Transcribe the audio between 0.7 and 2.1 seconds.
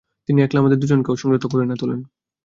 দুজনকে অসংযত করে না তোলেন।